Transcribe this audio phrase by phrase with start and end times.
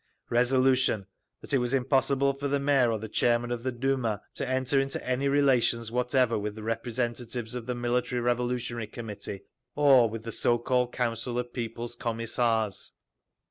[0.31, 1.05] Resolution,
[1.41, 4.81] that it was impossible for the Mayor or the Chairman of the Duma to enter
[4.81, 9.41] into any relations whatever with representatives of the Military Revolutionary Committee
[9.75, 12.93] or with the so called Council of People's Commissars.